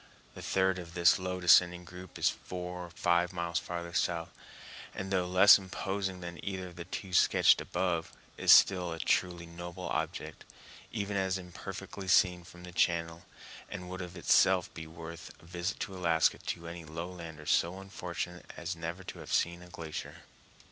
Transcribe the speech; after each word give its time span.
The 0.33 0.41
third 0.41 0.79
of 0.79 0.95
this 0.95 1.19
low 1.19 1.39
descending 1.39 1.85
group 1.85 2.17
is 2.17 2.27
four 2.27 2.85
or 2.87 2.89
five 2.89 3.31
miles 3.33 3.59
farther 3.59 3.93
south, 3.93 4.31
and, 4.95 5.11
though 5.11 5.27
less 5.27 5.59
imposing 5.59 6.21
than 6.21 6.43
either 6.43 6.69
of 6.69 6.75
the 6.75 6.85
two 6.85 7.13
sketched 7.13 7.61
above, 7.61 8.11
is 8.35 8.51
still 8.51 8.91
a 8.93 8.97
truly 8.97 9.45
noble 9.45 9.87
object, 9.89 10.43
even 10.91 11.17
as 11.17 11.37
imperfectly 11.37 12.07
seen 12.07 12.43
from 12.43 12.63
the 12.63 12.71
channel, 12.71 13.25
and 13.69 13.91
would 13.91 14.01
of 14.01 14.17
itself 14.17 14.73
be 14.73 14.87
well 14.87 14.97
worth 15.01 15.39
a 15.39 15.45
visit 15.45 15.79
to 15.81 15.95
Alaska 15.95 16.39
to 16.39 16.67
any 16.67 16.83
lowlander 16.83 17.45
so 17.45 17.77
unfortunate 17.79 18.49
as 18.57 18.75
never 18.75 19.03
to 19.03 19.19
have 19.19 19.31
seen 19.31 19.61
a 19.61 19.69
glacier. 19.69 20.23